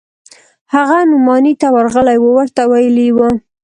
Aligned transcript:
هغه 0.73 0.97
نعماني 1.09 1.53
ته 1.61 1.67
ورغلى 1.75 2.15
و 2.19 2.23
ورته 2.37 2.61
ويلي 2.71 3.05
يې 3.09 3.13
و. 3.15 3.17